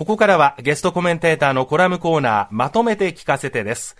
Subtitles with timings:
[0.00, 3.98] ここからはゲストコメンテーターのコラムコーナー、まとめて聞かせてです。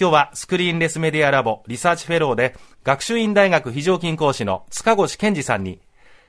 [0.00, 5.82] 今日はスクリーンレスメディアラボリサーチフェローで学習院大学非常勤講師の塚越健司さんに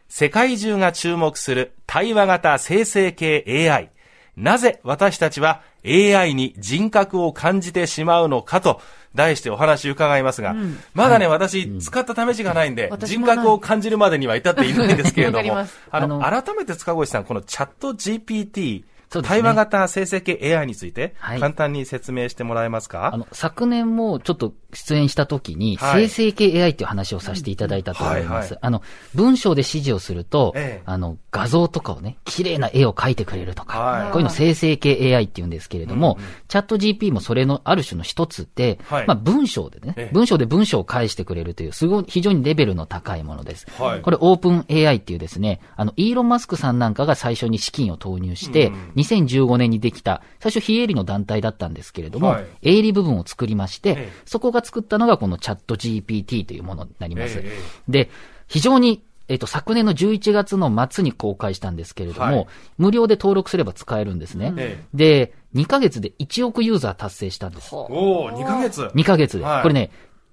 [0.09, 3.91] 世界中が注目する対話型生成系 AI
[4.35, 8.81] なぜ私たちは AI に人格を感じてしまうのかと
[9.15, 15.55] 題してお話伺いますが、うん、まだね、はい、私、使った試しがないんで、人格を感じるまでには至っていないんですけれども、
[15.91, 18.83] あの、改めて塚越さん、このチャット GPT、
[19.21, 28.57] ね、対話型生成系 AI について、簡単に説明してもらえますか、はい、あの、昨年もちょっと出演した時に、生成系 AI っていう話をさせていただいたと思います。
[28.61, 28.81] あの、
[29.13, 43.67] 文章で指示をすると、ええ、あの、画像とかをね、綺麗な絵を描いてくれるとか、はい、こういうの生成系 AI って言うんですけれども、うんうん、チャット GP もそれのある種の一つで、はい、まあ文章でね、え、文章で文章を返してくれるという、すごい、非常にレベルの高いものです。
[43.79, 57.43] はい、これオープン AI っていうですね、あの、イーロン・マスクさんなんかが最初に資金を投入して、うん、2015年にできた、最初非営利の団体だったんですけれども、はい、営利部分を作りまして、そこが作ったのがこのチャット GPT というものになります。
[57.87, 58.09] で、
[58.47, 62.47] 非常にえっ、と、昨年の11月の末に公開したんですけれども、はい、
[62.77, 64.47] 無料で登録すれば使えるんですね。
[64.47, 64.57] うん、
[64.93, 67.73] で、2ヶ月で1億ユーザー達成したんです。
[67.73, 69.61] おお2ヶ月 ?2 ヶ月で、はい。
[69.61, 69.91] これね、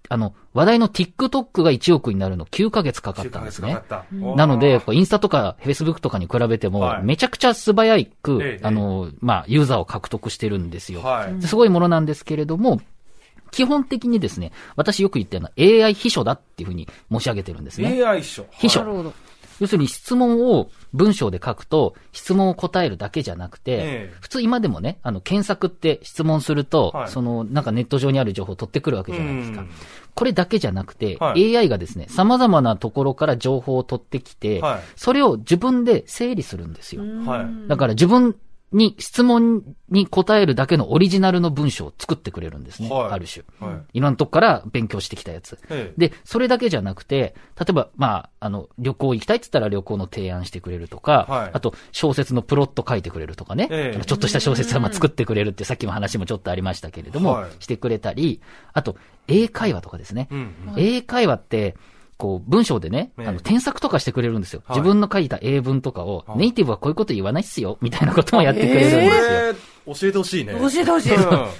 [0.08, 3.78] あの、話題の TikTok が1億になるの9ヶ月かかったんですね。
[4.10, 11.42] なので、インスタとか Facebook とかに比べても、めちゃくちゃ素早く、はい、あの、まあ、ユーザーを獲得してるんですよ、はい。
[11.42, 12.80] すごいものなんですけれども、
[13.50, 18.02] 基本的にですね、私よく言ってるのは AI 秘書だっていうふうに申し上げてるんですね。
[18.04, 18.46] AI 秘書。
[18.50, 19.12] 秘書。
[19.60, 23.78] 要するに質問を文章で書くと、質問を答えるだけじゃなくて、え
[24.10, 29.64] え、普通今でもね、あの、検索って質問すると、はい、その、なんかネット上にある情報を取ってくるわけじゃないですか。
[30.14, 37.02] これだけじゃなくて、はい、AI がですね、様々なところから情報を取ってきて、はい、それを自分で整理するんですよ。
[37.68, 38.34] だから自分
[38.72, 42.88] に、質問に答えるだけのオリジナルの文章を作ってくれるんですね。
[42.88, 43.44] はい、ある種。
[43.58, 45.58] はい、いろんなとこから勉強してきたやつ。
[45.96, 53.68] で、それだけじゃなくて、例えば、まあ、あの、旅行行きたいって言ったら旅行の提案してくれるとか、はい、あと、小説のプロット書いてくれるとかね。
[54.06, 58.40] ちょっとした小説はまあ作ってくれるってさっきも話もちょっとありましたけれども、してくれたり、
[58.72, 60.28] あと、英会話とかですね。
[60.30, 61.76] うんうん、英会話って、
[62.20, 64.62] こう、文章でね、あの、添削とかしてくれるんですよ。
[64.68, 69.00] 自分の書いた英文とかを、ネイティブはこういうこと言わないっすよ、みたいなこともやってくれるんですよ。
[69.00, 70.52] えー教えてほしいね。
[70.52, 71.12] 教えてほしい。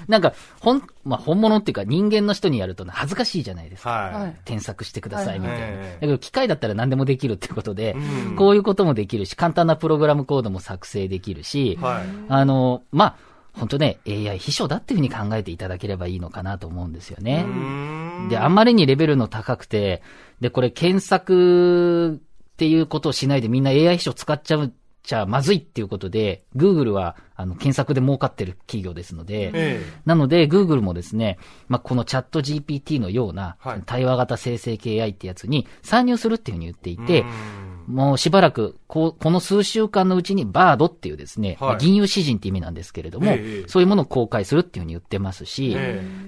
[0.09, 3.91] なんか、ほん、まあ、本物っていうか人間の人にやると恥ずかしいじゃないですか。
[3.91, 4.37] はい。
[4.45, 5.83] 添削してくださいみたいな。
[5.83, 7.97] だけど機械だったら何でもできるってことで、
[8.37, 12.03] こういうこともできるし、簡単なプログラムコードも作成できるし、はい。
[12.29, 17.45] あの、まあ、本当ね、AI 秘書だっていうふうに考えていただければいいのかなと思うんですよね。
[18.29, 20.03] で、あんまりにレベルの高くて、
[20.41, 24.73] で、これ検索っていうことをしないでみんな AI 秘書使っちゃう
[25.03, 31.39] ちゃまずいっていうことで、Google はあの検索で儲かってる企業ですので、ええ、なので Google もですね、
[31.69, 33.57] まあ、このチャット GPT のような
[33.87, 37.25] 対話型生成系 AI ってやつに参入するっていうふうに言っていて、
[37.91, 45.77] もうしばらくこ、この数週間のうちにバードっていうですね、はい、銀融詩人って意味なんですけれども、え、そういうものを公開するっていうふうに言ってますし、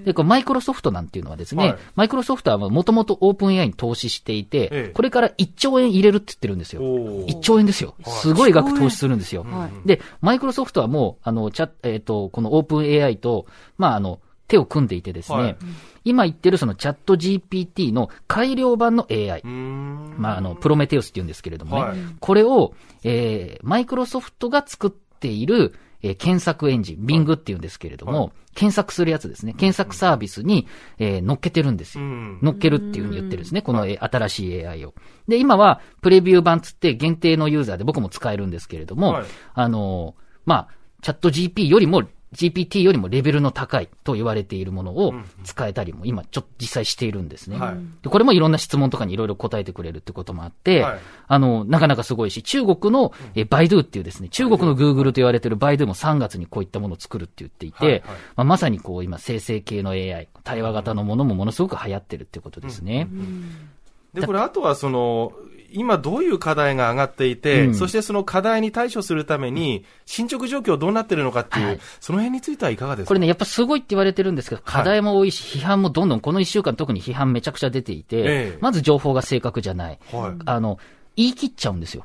[0.05, 6.81] で、こマイクロソフトなんていうのはですね、はい、マイクロソフトはもともとオープン AI に投資していて、これから1兆円入れるって言ってるんですよ。
[6.81, 7.95] 1兆円ですよ。
[8.05, 9.45] すごい額投資するんですよ。
[9.85, 13.45] で、マイクロソフトはもう、あの、チャえっ、ー、と、このオープン AI と、
[13.77, 15.57] まあ、あの、手を組んでいてですね、はい、
[16.03, 22.73] 今言ってるそのチャット GPT の改良版の AI、まあ、あの、プロメテウスって言うんですけれどもね、はい、これを、
[23.03, 29.53] えー、マイクロソフトが作っている、えー、検索エンジン、Bing って言うんですけれども、はい、検索するやつですね。
[29.53, 30.67] 検索サービスに、
[30.99, 32.03] えー、乗っけてるんですよ。
[32.03, 33.61] 乗っけるっていうふうに言ってるんですね。
[33.61, 34.93] この、えー、新しい AI を。
[35.27, 40.67] で、今は、プレビュー版つって限定のユーザーで僕も使えるんですけれども、はい、あのー、まあ、
[41.01, 45.13] チャット GP よりも GPT よりもレベルの高いと言われているものを
[45.43, 47.57] 使えたりも今ちょっと実際しているんですね。
[47.57, 58.07] はい、でこれもいろんな質問とかにいろいろ答えてくれるってこともあって、はい、あの、なかなかすごいし、中国のえバイドゥっていうですね、中国の Google と言われているバイドゥも3月にこういったものを作るって言っていて、はいはい、ま
[58.37, 63.07] あ、まさにこう今生成系の AI、対話型のものもものすごく流行ってるってことですね。
[63.11, 63.69] うんうん
[64.13, 65.33] で、これあとはその、
[65.75, 73.07] 今どういう課題が上がっていて、うん、そしてその課題に対処するために、進捗状況どうなってるのかっていう、はい、その辺についてはいかがですか？
[73.07, 78.57] これね、やっぱすごいって言われてるんですけど、課題も多いし、批判もどんどん、この1週間特に批判めちゃくちゃ出ていて、え。
[78.61, 79.99] まず情報が正確じゃない。
[80.11, 80.77] はい、あの、
[81.15, 82.03] 言い切っちゃうんですよ。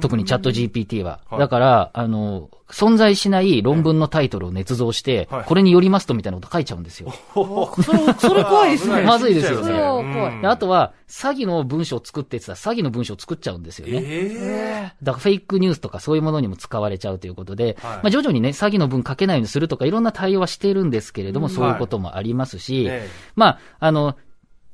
[0.00, 1.20] 特にチャット GPT は。
[1.38, 7.12] だから、あの、存在しない論文のタイトルを捏造して、これによりますとみたいなこと書いちゃうんですよ。
[7.34, 9.02] それ、それ怖いですね。
[9.06, 9.72] まずいですよね。
[9.72, 10.46] 怖い。
[10.46, 14.00] あとは、詐欺の文章を作ってって言ったら、詐欺の文章を作っちゃうんですよね。
[14.04, 22.88] えー、だからフェイクニュースとかそういうものにも使われちゃうということで、まあ徐々にね、詐欺の文書けないようにするとか、いろんな対応はしているんですけれども、そういうこともありますし、
[23.34, 24.16] まあ、あの、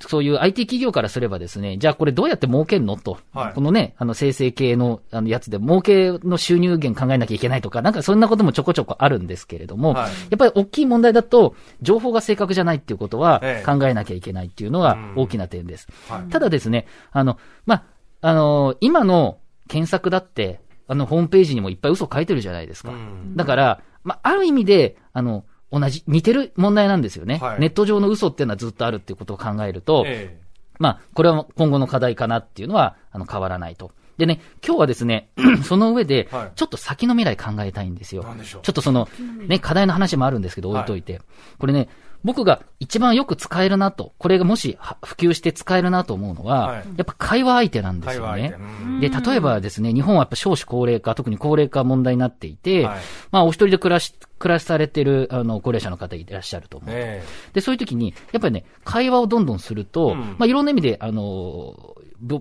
[0.01, 15.89] そういう IT 企業からすればですね、じゃあこれどうやって儲けんのと、はい、このね、あの生成系のあのやつで儲けの収入源考えなきゃいけないとか、なんかそんなこともちょこちょこあるんですけれども、はい、やっぱり大きい問題だと、情報が正確じゃないっていうことは考えなきゃいけないっていうのが大きな点です。
[16.09, 17.85] はい、ただですね、あの、まあ、
[18.21, 19.39] あの、今の
[19.69, 22.93] 検索だって、あの、ホームページにもいっぱい嘘書いてるじゃないですか。
[23.35, 25.45] だから、まあ、ある意味で、あの、
[25.78, 27.38] 同じ、似てる問題なんですよね。
[27.38, 33.93] はい、ネット上の嘘っていうのはずっとあるっていうことを考えると、えー、まあ、これは今後の課題かなっていうのは、あの、変わらないと。
[34.19, 35.29] でね、今日はですね、
[35.65, 38.25] その上で、ちょっと先の未来考えたいんですよ。
[38.45, 39.09] ちょっとその、
[39.47, 41.15] ね、課題の話もあるんですけど、置いといて。
[41.15, 41.23] はい、
[41.59, 41.89] これね、
[42.27, 48.55] 僕が一番よく使えるなと、これがもし普及して使えるなと思うのは、はい、やっぱ会話相手なんですよね。
[49.01, 52.99] で、例えばですね、日本はやっぱ少子高齢化、特に高齢化問題になっていて、はい、
[53.31, 61.97] まあお一人で暮らし、暮らされてる、あの、高齢者の方いらっしゃると思う、えー、で、そういう時に、やっぱりね、会話をどんどんすると、うん、まあいろんな意味で、あの、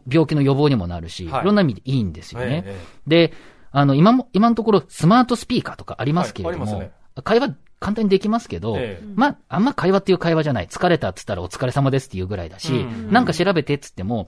[0.08, 2.64] 病気の予防にもなるし、はい、いろんな意味でいいんですよね。
[2.66, 3.34] えー、で、
[3.72, 6.92] あの、今も、今のところスマートスピーカーとかありますけれども、ね、
[7.24, 10.68] 会話簡単にできますけど、ええ、まあ、あんま会話っていう会話じゃない。
[10.68, 14.28] 疲れたっつったらお疲れ様ですっていうぐらいだし、うんうん、なんか調べてっつっても、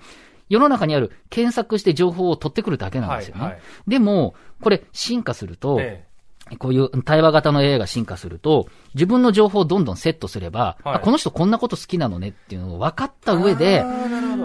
[0.50, 3.42] 世の中にある検索して情報を取ってくるだけなんですよね。
[3.42, 6.06] はいはい、でも、これ進化すると、え
[6.60, 8.68] こういう対話型の AI が進化すると、
[8.98, 13.84] 自分の情報をどんどんセットすれば、はい、この人こんなこと好きなのねっていうのを分かった上で、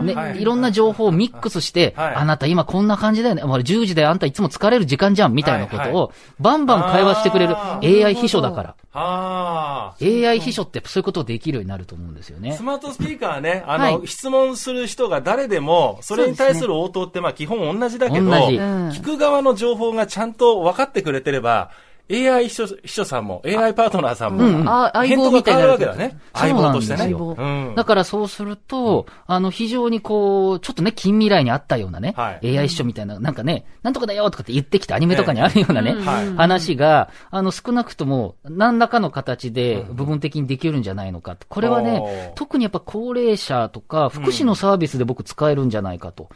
[0.02, 3.42] ね、はい、いろんな情報をミックスして、はい、あなた今こんな感じだよね。
[3.42, 9.94] 10時であんたいつも疲れる時間じゃんみたいなことを、バンバン会話してくれる AI 秘書だから。
[10.02, 12.52] AI 秘書ってそういうことをできるようになると思うんですよね。
[12.52, 21.70] スマートスピーカーね、あの、質問する人が誰でも、それに対する応答ってまあ基本同じだけど、聞く側の情報がちゃんと分かってくれてれば、
[22.10, 26.18] AI 秘書秘書さんも、AI パートナーさんも、うん、あ相棒みたいなわけだね。
[26.34, 27.12] 相棒としてね。
[27.12, 35.94] うん、だからそうすると、あの、非常にこう、ちょっとね、近未来にあったようなね、はい、AI 秘書みたいな、なんかね、なんとかだよとかって言ってきて、アニメとかにあるようなね、
[36.36, 41.36] 話が、あの、少なくとも、何らかの形で部分的にできるんじゃないのか。
[41.48, 46.28] これはね、特にやっぱ高齢者とか、福祉のサービスで僕使えるんじゃないかと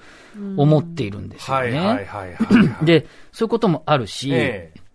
[0.56, 2.08] 思っているんですよね。
[2.82, 4.30] で、そういうこともあるし、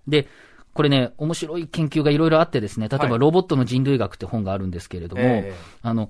[0.08, 0.28] で、
[0.74, 5.52] これね、面白い研究がいろいろあってですね、例えばロボットの人類学って本があるんですけれども、はい、
[5.82, 6.10] あの、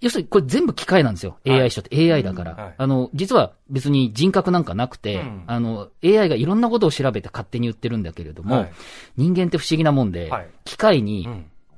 [0.00, 1.38] 要するにこれ全部機械なんですよ。
[1.46, 2.12] AI 書って。
[2.12, 2.54] AI だから。
[2.54, 8.72] はい、あの、実は別に人格なんかなくて、うん、あの、AI がいろんなことを調べて勝手に言ってるんだけれども、はい、
[9.16, 10.30] 人間って不思議なもんで、
[10.64, 11.26] 機械に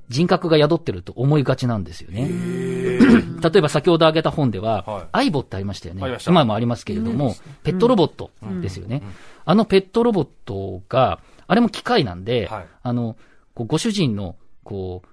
[0.09, 2.29] 人格が宿ってると思いがちなんですよね。
[3.39, 6.17] 例えば先ほど挙げた本では、アイボってありましたよね。
[6.27, 8.31] 今もありますけれども、ペットロボット
[8.61, 9.03] ですよね。
[9.45, 13.17] あのペットロボットが、あれも機械なんで、はい、あの、
[13.53, 15.07] こうご主人の、こう、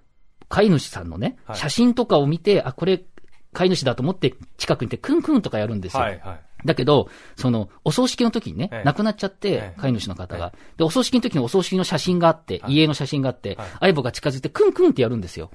[0.49, 3.03] 飼い主さんのね、はい、写真とかを見て、あ、これ、
[3.53, 6.03] 飼い主だと思って近くにいて、クンクンとかやるんですよ。
[6.03, 10.59] はいはい、だけど、その、お葬式の時にね、ええ、亡くなっちゃって、飼い主の方が、え。
[10.79, 15.51] で、お葬式の時にお葬式の写真があって、家の写真があって、相棒が近づいて、クンクンってやるんですよ。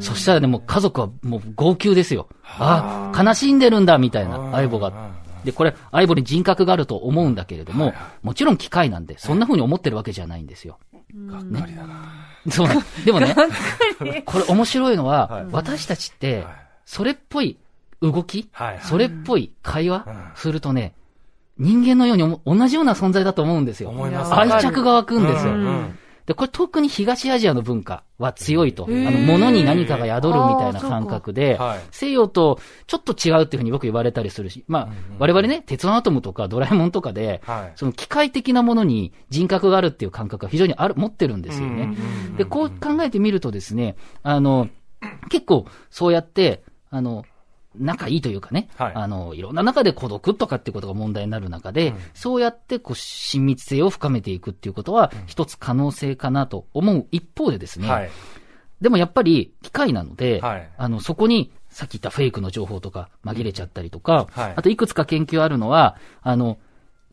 [0.00, 2.28] そしたらね、もう家族はもう号泣ですよ。
[2.44, 4.92] あ、悲しんでるんだ、みたいな、相棒が。
[5.44, 10.78] で、これ、アイボに人格があると思うんだけれども、はいはい、もちろん機械なんで、そんな風に思ってるわけじゃないんですよ。
[11.26, 12.26] がっかりだな。
[12.50, 12.68] そう。
[13.04, 13.34] でもね、
[14.24, 16.44] これ面白いのは、はい、私たちって、
[16.84, 17.58] それっぽい
[18.00, 20.94] 動き、はいはい、それっぽい会話、するとね、
[21.58, 23.92] 人間のように同じような存在だと思うんですよ。
[24.30, 25.52] 愛着が湧くんですよ。
[25.52, 25.96] うんうん
[26.30, 28.84] で、これ特に東アジアの文化は強いと。
[28.84, 31.58] あの、物に何かが宿るみたいな感覚で、
[31.90, 37.42] 西洋とちょっと違うっていうふうによく言われたりするし、まあ、我々ね、鉄腕アトムとかドラえもんとかで、
[37.74, 41.96] その機械的なものに人格があるっていう感覚が非常にある、持ってるんですよね。
[42.38, 44.68] で、こう考えてみるとですね、あの、
[45.30, 47.24] 結構そうやって、あの、
[47.78, 58.10] 仲いいというかね、はい、あの、いろんな中で孤独とかっていうことが問題になる中で、うん、そうやってこう親密性を深めていくっていうことは、一つ可能性かなと思う一方でですね、はい、
[58.80, 66.58] でもやっぱり機械なので、はい、あの、そこにさっき言ったフェイクの情報とか紛れちゃったりとか、あといくつか研究あるのは、あの、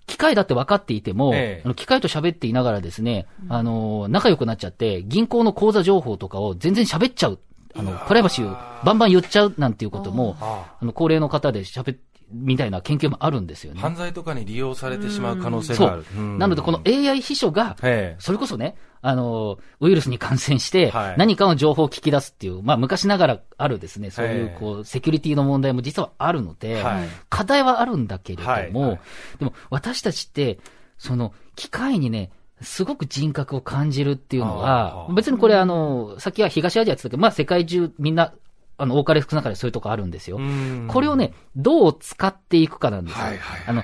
[0.08, 7.40] 機械だって分かっていても、ええ、機械と喋っていながらですね、あの、仲良くなっちゃって、銀行の口座情報とかを全然喋っちゃう
[7.78, 11.98] あの、プライバシーをバンバン言っちゃうなんていうことも、あの、高齢の方で喋っ
[12.32, 13.80] みたいな研究もあるんですよね。
[13.80, 16.06] 犯罪とかに利用されてしまう可能性がある。
[16.38, 17.78] なので、この AI 秘書が、
[18.20, 26.84] それこそね、あの、ウイルスに感染して、何かの情報を聞き出すっていう、まあ昔ながらあるですね、そういうこう、セキュリティの問題も実はあるので、
[27.30, 29.00] 課題はあるんだけれども、
[29.40, 30.60] でも私たちって、
[30.98, 32.32] その、機械にね、
[32.62, 38.34] すごく人格を感じるっていうのは、別にこれあの、さっきは東アジアって言ったけど、まあ世界中みんな
[38.78, 40.40] あの、多かれ少なかれそういうとこあるんですよ。
[40.88, 43.26] これをね、どう使っていくかなんですよ。
[43.26, 43.84] はいはいはい、あの、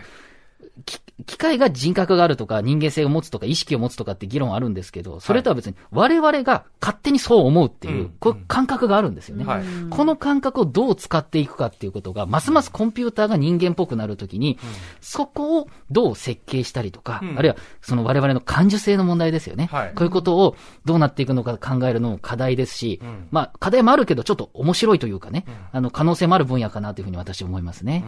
[1.25, 9.45] 機械が人格があるとか人間性を持つとか意識を持つとかって議論あるんですけど、それとは別に我々が勝手にそう思うっていう、こ感覚があるんですよね、
[9.89, 14.59] この感覚をどう使っていくかっていうことが、ますますコンピューターが人間っぽくなるときに、
[15.01, 19.69] そこをどう設計したりとか、あるいはその我々の感受性の問題ですよね。
[19.71, 23.01] こういうことをどうなっていくのか考えるのも課題ですし、
[23.31, 28.03] まあ課題もあるけどちょっと面白いというかね、あの可能性もある分野かなというふうに私は思いますね。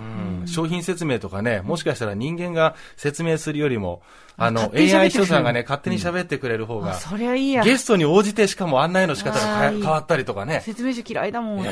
[0.45, 4.01] 商品説明とかね、もしかしたら人間が説明するよりも、
[4.35, 7.61] あの、AI 秘書さんがね、勝手に喋ってくれる方が、そりゃいいや。
[7.61, 10.61] ゲストに応じてしかも案内の仕方が変わったりとかね。
[10.65, 11.65] 説明書嫌いだもん。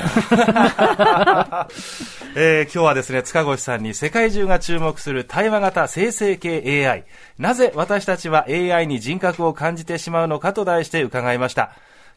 [2.35, 7.05] えー、今日はですね、塚越さんに世界中が注目する対話型生成系 AI。
[7.39, 11.71] なぜ私たちは AI に人格を感じてしまうのかと題して伺いました。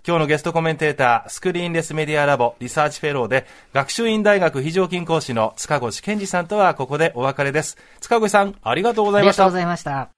[0.07, 7.77] 今日のゲストコメンテーター、スクリーンレスメディアラボリサーチフェローで、学習院大学非常勤講師の塚越健二さんとはここでお別れです。
[8.01, 9.43] 塚越さん、ありがとうございました。
[9.43, 10.16] ありがとうございました。